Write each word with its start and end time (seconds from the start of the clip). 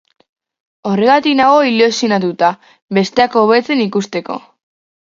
Horregatik 0.91 1.35
nago 1.41 1.59
ilusionatuta, 1.73 2.51
besteak 3.01 3.39
hobetzen 3.45 3.89
ikusteko. 3.89 4.43